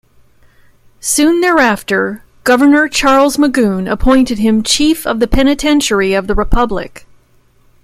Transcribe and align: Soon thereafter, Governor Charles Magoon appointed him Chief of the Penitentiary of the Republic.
Soon 0.99 1.41
thereafter, 1.41 2.23
Governor 2.43 2.87
Charles 2.87 3.37
Magoon 3.37 3.85
appointed 3.87 4.39
him 4.39 4.63
Chief 4.63 5.05
of 5.05 5.19
the 5.19 5.27
Penitentiary 5.27 6.15
of 6.15 6.25
the 6.25 6.33
Republic. 6.33 7.05